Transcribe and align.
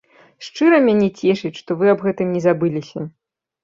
Шчыра 0.45 0.79
мяне 0.87 1.11
цешыць, 1.21 1.53
што 1.61 1.71
вы 1.85 1.95
аб 1.97 2.05
гэтым 2.09 2.27
не 2.35 2.47
забыліся. 2.51 3.11